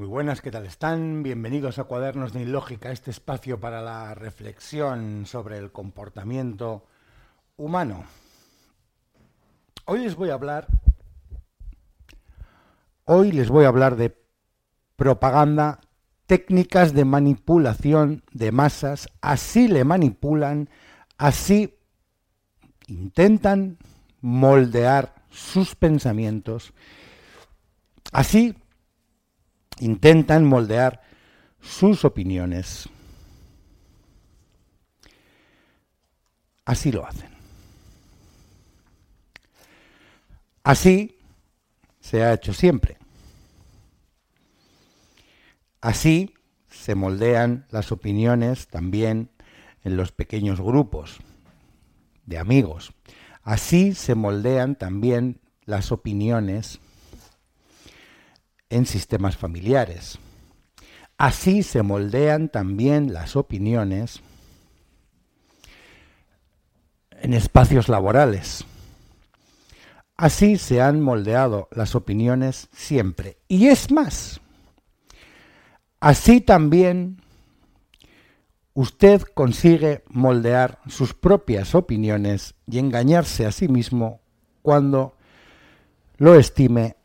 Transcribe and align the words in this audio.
Muy 0.00 0.08
buenas, 0.08 0.40
¿qué 0.40 0.50
tal 0.50 0.64
están? 0.64 1.22
Bienvenidos 1.22 1.78
a 1.78 1.84
Cuadernos 1.84 2.32
de 2.32 2.40
Ilógica, 2.40 2.90
este 2.90 3.10
espacio 3.10 3.60
para 3.60 3.82
la 3.82 4.14
reflexión 4.14 5.26
sobre 5.26 5.58
el 5.58 5.72
comportamiento 5.72 6.86
humano. 7.58 8.04
Hoy 9.84 9.98
les 9.98 10.16
voy 10.16 10.30
a 10.30 10.32
hablar 10.32 10.68
Hoy 13.04 13.30
les 13.30 13.50
voy 13.50 13.66
a 13.66 13.68
hablar 13.68 13.96
de 13.96 14.16
propaganda, 14.96 15.80
técnicas 16.24 16.94
de 16.94 17.04
manipulación 17.04 18.22
de 18.32 18.52
masas, 18.52 19.06
así 19.20 19.68
le 19.68 19.84
manipulan, 19.84 20.70
así 21.18 21.76
intentan 22.86 23.76
moldear 24.22 25.14
sus 25.28 25.74
pensamientos, 25.74 26.72
así 28.12 28.56
intentan 29.80 30.44
moldear 30.44 31.02
sus 31.60 32.04
opiniones. 32.04 32.88
Así 36.64 36.92
lo 36.92 37.04
hacen. 37.04 37.30
Así 40.62 41.16
se 42.00 42.22
ha 42.22 42.32
hecho 42.32 42.52
siempre. 42.52 42.98
Así 45.80 46.34
se 46.68 46.94
moldean 46.94 47.66
las 47.70 47.90
opiniones 47.90 48.68
también 48.68 49.30
en 49.82 49.96
los 49.96 50.12
pequeños 50.12 50.60
grupos 50.60 51.18
de 52.26 52.38
amigos. 52.38 52.92
Así 53.42 53.94
se 53.94 54.14
moldean 54.14 54.76
también 54.76 55.40
las 55.64 55.90
opiniones 55.92 56.80
en 58.70 58.86
sistemas 58.86 59.36
familiares. 59.36 60.18
Así 61.18 61.62
se 61.62 61.82
moldean 61.82 62.48
también 62.48 63.12
las 63.12 63.36
opiniones 63.36 64.22
en 67.20 67.34
espacios 67.34 67.88
laborales. 67.88 68.64
Así 70.16 70.56
se 70.56 70.80
han 70.80 71.00
moldeado 71.00 71.68
las 71.72 71.94
opiniones 71.94 72.68
siempre. 72.72 73.38
Y 73.48 73.66
es 73.68 73.90
más, 73.90 74.40
así 75.98 76.40
también 76.40 77.20
usted 78.74 79.22
consigue 79.34 80.04
moldear 80.08 80.78
sus 80.88 81.12
propias 81.12 81.74
opiniones 81.74 82.54
y 82.66 82.78
engañarse 82.78 83.46
a 83.46 83.52
sí 83.52 83.68
mismo 83.68 84.20
cuando 84.62 85.16
lo 86.16 86.34
estime 86.34 86.96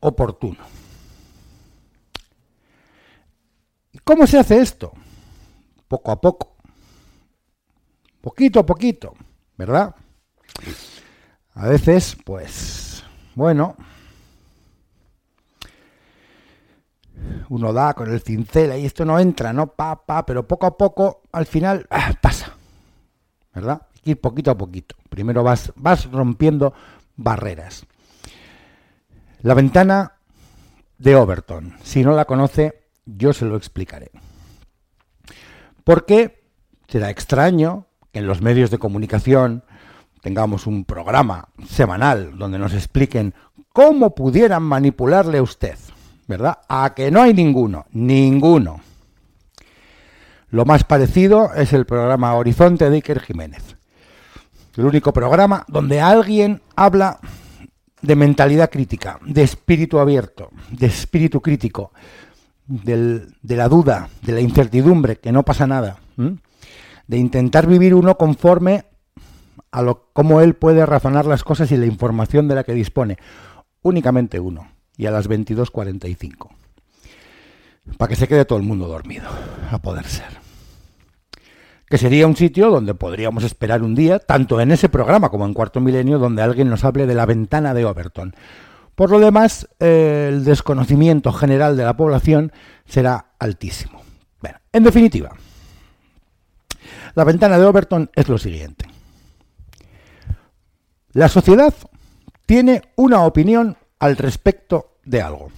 oportuno. 0.00 0.81
¿Cómo 4.04 4.26
se 4.26 4.38
hace 4.38 4.60
esto? 4.60 4.92
Poco 5.88 6.10
a 6.10 6.20
poco. 6.20 6.56
Poquito 8.20 8.60
a 8.60 8.66
poquito, 8.66 9.14
¿verdad? 9.56 9.94
A 11.54 11.68
veces, 11.68 12.16
pues, 12.24 13.04
bueno, 13.34 13.76
uno 17.48 17.72
da 17.72 17.94
con 17.94 18.10
el 18.10 18.20
cincel 18.20 18.78
y 18.78 18.86
esto 18.86 19.04
no 19.04 19.18
entra, 19.18 19.52
¿no? 19.52 19.66
Pa, 19.68 20.24
pero 20.26 20.46
poco 20.46 20.66
a 20.66 20.76
poco, 20.76 21.22
al 21.32 21.46
final, 21.46 21.86
ah, 21.90 22.12
pasa, 22.20 22.56
¿verdad? 23.54 23.82
Hay 24.04 24.12
ir 24.12 24.20
poquito 24.20 24.50
a 24.50 24.58
poquito. 24.58 24.96
Primero 25.08 25.42
vas, 25.42 25.72
vas 25.76 26.10
rompiendo 26.10 26.72
barreras. 27.16 27.86
La 29.42 29.54
ventana 29.54 30.14
de 30.98 31.16
Overton, 31.16 31.76
si 31.82 32.02
no 32.02 32.12
la 32.12 32.24
conoce, 32.24 32.81
yo 33.06 33.32
se 33.32 33.44
lo 33.44 33.56
explicaré. 33.56 34.10
Porque 35.84 36.44
será 36.88 37.10
extraño 37.10 37.86
que 38.12 38.20
en 38.20 38.26
los 38.26 38.42
medios 38.42 38.70
de 38.70 38.78
comunicación 38.78 39.64
tengamos 40.20 40.66
un 40.66 40.84
programa 40.84 41.48
semanal 41.68 42.38
donde 42.38 42.58
nos 42.58 42.74
expliquen 42.74 43.34
cómo 43.72 44.14
pudieran 44.14 44.62
manipularle 44.62 45.38
a 45.38 45.42
usted, 45.42 45.76
¿verdad? 46.28 46.58
A 46.68 46.94
que 46.94 47.10
no 47.10 47.22
hay 47.22 47.34
ninguno, 47.34 47.86
ninguno. 47.92 48.80
Lo 50.50 50.64
más 50.64 50.84
parecido 50.84 51.52
es 51.54 51.72
el 51.72 51.86
programa 51.86 52.34
Horizonte 52.34 52.88
de 52.88 52.96
Iker 52.96 53.20
Jiménez. 53.20 53.76
El 54.76 54.84
único 54.84 55.12
programa 55.12 55.64
donde 55.66 56.00
alguien 56.00 56.60
habla 56.76 57.18
de 58.02 58.16
mentalidad 58.16 58.70
crítica, 58.70 59.18
de 59.24 59.42
espíritu 59.42 59.98
abierto, 59.98 60.50
de 60.70 60.86
espíritu 60.86 61.40
crítico, 61.40 61.92
de 62.66 63.32
la 63.42 63.68
duda, 63.68 64.08
de 64.22 64.32
la 64.32 64.40
incertidumbre, 64.40 65.16
que 65.16 65.32
no 65.32 65.44
pasa 65.44 65.66
nada, 65.66 65.98
de 66.16 67.16
intentar 67.16 67.66
vivir 67.66 67.94
uno 67.94 68.16
conforme 68.16 68.84
a 69.70 69.82
lo 69.82 70.08
cómo 70.12 70.40
él 70.40 70.54
puede 70.54 70.84
razonar 70.86 71.26
las 71.26 71.44
cosas 71.44 71.72
y 71.72 71.76
la 71.76 71.86
información 71.86 72.48
de 72.48 72.54
la 72.54 72.64
que 72.64 72.74
dispone. 72.74 73.18
Únicamente 73.82 74.38
uno, 74.38 74.68
y 74.96 75.06
a 75.06 75.10
las 75.10 75.28
22.45. 75.28 76.48
Para 77.98 78.08
que 78.08 78.16
se 78.16 78.28
quede 78.28 78.44
todo 78.44 78.58
el 78.58 78.64
mundo 78.64 78.86
dormido, 78.86 79.28
a 79.70 79.78
poder 79.78 80.06
ser. 80.06 80.40
Que 81.88 81.98
sería 81.98 82.26
un 82.26 82.36
sitio 82.36 82.70
donde 82.70 82.94
podríamos 82.94 83.44
esperar 83.44 83.82
un 83.82 83.94
día, 83.94 84.18
tanto 84.18 84.60
en 84.60 84.70
ese 84.70 84.88
programa 84.88 85.30
como 85.30 85.46
en 85.46 85.52
Cuarto 85.52 85.80
Milenio, 85.80 86.18
donde 86.18 86.42
alguien 86.42 86.70
nos 86.70 86.84
hable 86.84 87.06
de 87.06 87.14
la 87.14 87.26
ventana 87.26 87.74
de 87.74 87.84
Overton. 87.84 88.34
Por 88.94 89.10
lo 89.10 89.18
demás, 89.18 89.68
eh, 89.80 90.28
el 90.30 90.44
desconocimiento 90.44 91.32
general 91.32 91.76
de 91.76 91.84
la 91.84 91.96
población 91.96 92.52
será 92.84 93.32
altísimo. 93.38 94.02
En 94.74 94.84
definitiva, 94.84 95.30
la 97.14 97.24
ventana 97.24 97.58
de 97.58 97.64
Overton 97.66 98.10
es 98.14 98.28
lo 98.28 98.38
siguiente. 98.38 98.86
La 101.12 101.28
sociedad 101.28 101.74
tiene 102.46 102.80
una 102.96 103.24
opinión 103.24 103.76
al 103.98 104.16
respecto 104.16 104.96
de 105.04 105.20
algo. 105.20 105.50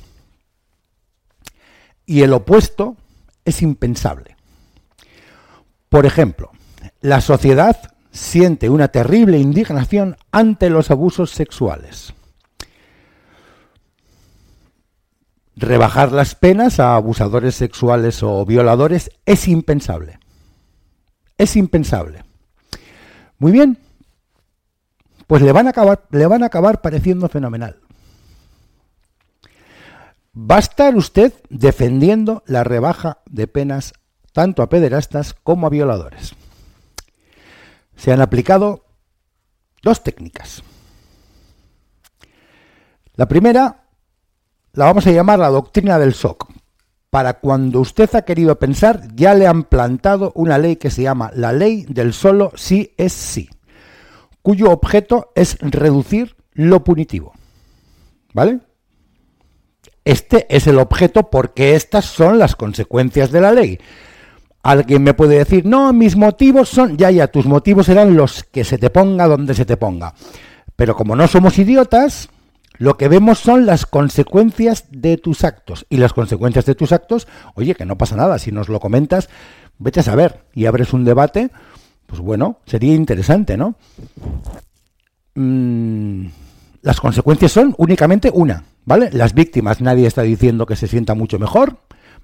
Y 2.07 2.23
el 2.23 2.33
opuesto 2.33 2.97
es 3.45 3.63
impensable. 3.63 4.37
Por 5.89 6.07
ejemplo, 6.07 6.51
la 7.01 7.21
sociedad 7.21 7.95
siente 8.11 8.69
una 8.69 8.89
terrible 8.89 9.39
indignación 9.39 10.17
ante 10.33 10.71
los 10.71 10.91
abusos 10.91 11.31
sexuales. 11.31 12.15
Rebajar 15.57 16.13
las 16.13 16.35
penas 16.35 16.81
a 16.81 16.97
abusadores 16.97 17.55
sexuales 17.55 18.23
o 18.23 18.45
violadores 18.45 19.11
es 19.27 19.49
impensable. 19.49 20.19
Es 21.39 21.57
impensable. 21.57 22.25
Muy 23.39 23.53
bien. 23.53 23.79
pues 25.27 25.43
le 25.43 25.53
van 25.53 25.67
a 25.67 25.71
acabar, 25.71 26.05
le 26.11 26.27
van 26.27 26.43
a 26.43 26.47
acabar 26.47 26.83
pareciendo 26.83 27.29
fenomenal. 27.29 27.81
Va 30.37 30.57
a 30.57 30.61
estar 30.61 30.95
usted 30.97 31.33
defendiendo 31.49 32.43
la 32.47 32.65
rebaja 32.65 33.19
de 33.27 33.47
penas 33.47 33.95
tanto 34.33 34.63
a 34.63 34.69
pederastas 34.69 35.33
como 35.33 35.67
a 35.67 35.71
violadores. 35.71 36.35
Se 37.97 38.13
han 38.13 38.21
aplicado 38.21 38.85
dos 39.83 40.03
técnicas. 40.03 40.63
La 43.15 43.29
primera 43.29 43.84
la 44.75 44.87
vamos 44.87 45.07
a 45.07 45.13
llamar 45.13 45.39
la 45.39 45.49
doctrina 45.49 45.99
del 45.99 46.13
shock. 46.13 46.53
Para 47.11 47.35
cuando 47.35 47.81
usted 47.81 48.13
ha 48.15 48.23
querido 48.23 48.59
pensar, 48.59 49.09
ya 49.15 49.35
le 49.35 49.47
han 49.47 49.63
plantado 49.65 50.33
una 50.35 50.59
ley 50.59 50.77
que 50.77 50.91
se 50.91 51.03
llama 51.03 51.31
la 51.35 51.53
ley 51.53 51.87
del 51.89 52.13
solo 52.13 52.53
sí 52.57 52.93
es 52.97 53.13
sí, 53.13 53.49
cuyo 54.43 54.71
objeto 54.71 55.31
es 55.35 55.57
reducir 55.61 56.37
lo 56.53 56.83
punitivo. 56.83 57.33
¿Vale? 58.33 58.61
Este 60.05 60.47
es 60.55 60.67
el 60.67 60.79
objeto 60.79 61.31
porque 61.31 61.77
estas 61.77 62.05
son 62.05 62.39
las 62.39 62.57
consecuencias 62.57 63.31
de 63.31 63.41
la 63.41 63.53
ley. 63.53 63.79
Alguien 64.63 65.03
me 65.03 65.15
puede 65.15 65.39
decir, 65.39 65.65
no, 65.67 65.93
mis 65.93 66.17
motivos 66.17 66.69
son, 66.69 66.97
ya, 66.97 67.11
ya, 67.11 67.29
tus 67.29 67.47
motivos 67.47 67.87
serán 67.87 68.17
los 68.17 68.45
que 68.45 68.65
se 68.65 68.77
te 68.77 68.91
ponga 68.91 69.29
donde 69.29 69.55
se 69.55 69.65
te 69.65 69.77
ponga. 69.77 70.15
Pero 70.75 70.97
como 70.97 71.15
no 71.15 71.29
somos 71.29 71.59
idiotas, 71.59 72.29
lo 72.77 72.97
que 72.97 73.09
vemos 73.09 73.39
son 73.39 73.67
las 73.67 73.87
consecuencias 73.87 74.87
de 74.91 75.17
tus 75.17 75.45
actos. 75.45 75.87
Y 75.89 75.99
las 75.99 76.13
consecuencias 76.13 76.67
de 76.67 76.75
tus 76.75 76.93
actos, 76.93 77.29
oye, 77.55 77.75
que 77.75 77.87
no 77.87 77.97
pasa 77.97 78.17
nada, 78.17 78.39
si 78.39 78.53
nos 78.53 78.69
lo 78.69 78.81
comentas, 78.81 79.29
vete 79.79 80.01
a 80.01 80.05
saber 80.05 80.45
y 80.55 80.67
abres 80.67 80.93
un 80.93 81.05
debate, 81.05 81.51
pues 82.07 82.21
bueno, 82.21 82.59
sería 82.67 82.95
interesante, 82.95 83.57
¿no? 83.57 83.77
Mm, 85.35 86.27
las 86.83 87.01
consecuencias 87.01 87.53
son 87.53 87.75
únicamente 87.79 88.31
una, 88.33 88.65
¿vale? 88.85 89.11
Las 89.13 89.35
víctimas, 89.35 89.81
nadie 89.81 90.07
está 90.07 90.23
diciendo 90.23 90.67
que 90.67 90.77
se 90.77 90.89
sienta 90.89 91.15
mucho 91.15 91.39
mejor 91.39 91.79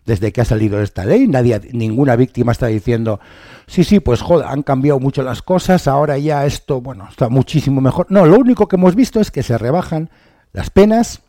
desde 0.05 0.32
que 0.32 0.41
ha 0.41 0.44
salido 0.44 0.81
esta 0.81 1.05
ley, 1.05 1.29
nadie, 1.29 1.61
ninguna 1.73 2.17
víctima 2.17 2.52
está 2.52 2.67
diciendo, 2.67 3.20
sí, 3.67 3.85
sí, 3.85 4.00
pues 4.00 4.23
joder, 4.23 4.47
han 4.49 4.62
cambiado 4.62 4.99
mucho 4.99 5.23
las 5.23 5.43
cosas, 5.43 5.87
ahora 5.87 6.19
ya 6.19 6.47
esto, 6.47 6.81
bueno, 6.81 7.06
está 7.08 7.29
muchísimo 7.29 7.81
mejor. 7.81 8.06
No, 8.08 8.26
lo 8.26 8.37
único 8.38 8.67
que 8.67 8.76
hemos 8.76 8.94
visto 8.94 9.20
es 9.20 9.31
que 9.31 9.43
se 9.43 9.58
rebajan 9.58 10.11
las 10.52 10.70
penas 10.70 11.20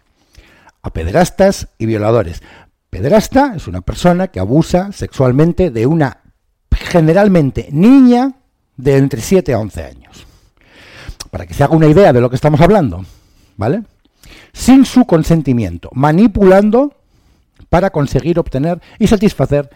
a 0.82 0.92
pederastas 0.92 1.68
y 1.78 1.86
violadores. 1.86 2.42
Pederasta 2.90 3.54
es 3.56 3.68
una 3.68 3.82
persona 3.82 4.28
que 4.28 4.40
abusa 4.40 4.92
sexualmente 4.92 5.72
de 5.72 5.86
una 5.86 6.22
generalmente 6.72 7.70
niña 7.72 8.34
de 8.76 8.98
entre 8.98 9.22
7 9.22 9.54
a 9.54 9.60
11 9.60 9.84
años. 9.84 10.26
Para 11.30 11.46
que 11.46 11.54
se 11.54 11.64
haga 11.64 11.76
una 11.76 11.88
idea 11.88 12.12
de 12.12 12.20
lo 12.20 12.30
que 12.30 12.36
estamos 12.36 12.60
hablando, 12.60 13.06
¿vale? 13.56 13.84
Sin 14.52 14.86
su 14.86 15.06
consentimiento, 15.06 15.90
manipulando 15.94 16.94
para 17.70 17.90
conseguir 17.92 18.40
obtener 18.40 18.82
y 19.00 19.08
satisfacer 19.08 19.70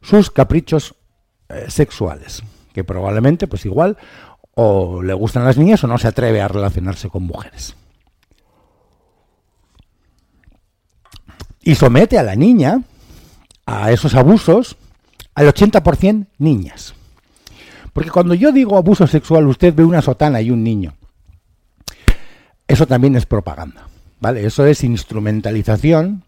sus 0.00 0.30
caprichos 0.30 0.94
eh, 1.48 1.66
sexuales, 1.68 2.42
que 2.72 2.84
probablemente 2.84 3.46
pues 3.46 3.66
igual 3.66 3.98
o 4.54 5.02
le 5.02 5.12
gustan 5.12 5.44
las 5.44 5.58
niñas 5.58 5.84
o 5.84 5.86
no 5.86 5.98
se 5.98 6.08
atreve 6.08 6.40
a 6.40 6.48
relacionarse 6.48 7.08
con 7.08 7.24
mujeres. 7.24 7.74
Y 11.64 11.74
somete 11.74 12.18
a 12.18 12.22
la 12.22 12.36
niña 12.36 12.82
a 13.66 13.90
esos 13.90 14.14
abusos 14.14 14.76
al 15.34 15.52
80% 15.52 16.26
niñas. 16.38 16.94
Porque 17.92 18.10
cuando 18.10 18.34
yo 18.34 18.52
digo 18.52 18.76
abuso 18.76 19.06
sexual, 19.06 19.46
usted 19.46 19.74
ve 19.74 19.84
una 19.84 20.02
sotana 20.02 20.40
y 20.40 20.50
un 20.50 20.62
niño. 20.62 20.94
Eso 22.66 22.86
también 22.86 23.16
es 23.16 23.26
propaganda, 23.26 23.88
¿vale? 24.20 24.44
Eso 24.44 24.66
es 24.66 24.84
instrumentalización 24.84 26.24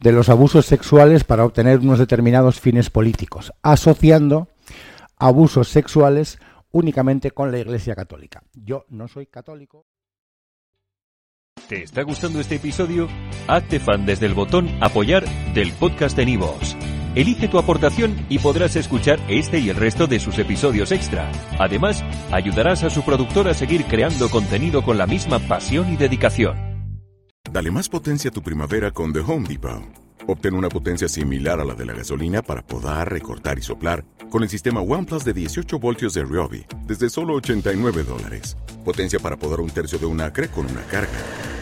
de 0.00 0.12
los 0.12 0.28
abusos 0.28 0.66
sexuales 0.66 1.24
para 1.24 1.44
obtener 1.44 1.78
unos 1.78 1.98
determinados 1.98 2.60
fines 2.60 2.90
políticos, 2.90 3.52
asociando 3.62 4.48
abusos 5.16 5.68
sexuales 5.68 6.38
únicamente 6.70 7.30
con 7.30 7.50
la 7.50 7.58
Iglesia 7.58 7.94
Católica. 7.94 8.42
Yo 8.52 8.84
no 8.88 9.08
soy 9.08 9.26
católico. 9.26 9.86
¿Te 11.68 11.82
está 11.82 12.02
gustando 12.02 12.40
este 12.40 12.56
episodio? 12.56 13.08
Hazte 13.48 13.80
fan 13.80 14.04
desde 14.04 14.26
el 14.26 14.34
botón 14.34 14.68
Apoyar 14.82 15.24
del 15.54 15.72
podcast 15.72 16.14
de 16.14 16.26
Nivos. 16.26 16.76
Elige 17.14 17.48
tu 17.48 17.58
aportación 17.58 18.26
y 18.28 18.38
podrás 18.38 18.76
escuchar 18.76 19.18
este 19.28 19.60
y 19.60 19.70
el 19.70 19.76
resto 19.76 20.06
de 20.06 20.20
sus 20.20 20.38
episodios 20.38 20.92
extra. 20.92 21.32
Además, 21.58 22.04
ayudarás 22.30 22.82
a 22.82 22.90
su 22.90 23.02
productor 23.02 23.48
a 23.48 23.54
seguir 23.54 23.86
creando 23.86 24.28
contenido 24.28 24.84
con 24.84 24.98
la 24.98 25.06
misma 25.06 25.38
pasión 25.38 25.90
y 25.90 25.96
dedicación. 25.96 26.54
Dale 27.50 27.70
más 27.70 27.88
potencia 27.88 28.28
a 28.28 28.32
tu 28.32 28.42
primavera 28.42 28.90
con 28.90 29.14
The 29.14 29.20
Home 29.20 29.48
Depot. 29.48 30.04
Obtén 30.26 30.54
una 30.54 30.68
potencia 30.68 31.08
similar 31.08 31.60
a 31.60 31.64
la 31.64 31.74
de 31.74 31.86
la 31.86 31.94
gasolina 31.94 32.42
para 32.42 32.62
poder 32.66 33.08
recortar 33.08 33.58
y 33.58 33.62
soplar 33.62 34.04
con 34.30 34.42
el 34.42 34.50
sistema 34.50 34.80
OnePlus 34.80 35.24
de 35.24 35.32
18 35.32 35.78
voltios 35.78 36.12
de 36.12 36.24
Ryobi 36.24 36.66
desde 36.86 37.08
solo 37.08 37.34
89 37.34 38.04
dólares. 38.04 38.56
Potencia 38.84 39.18
para 39.18 39.36
podar 39.36 39.60
un 39.60 39.70
tercio 39.70 39.98
de 39.98 40.06
un 40.06 40.20
acre 40.20 40.48
con 40.48 40.66
una 40.66 40.82
carga. 40.82 41.43